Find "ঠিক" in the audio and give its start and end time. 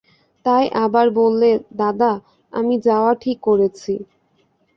3.15-3.37